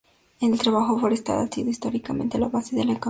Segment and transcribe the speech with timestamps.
[0.39, 2.99] El trabajo forestal ha sido históricamente la base de la economía local.